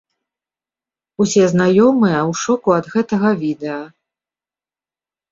[1.25, 3.77] Усе знаёмыя ў шоку ад гэтага відэа.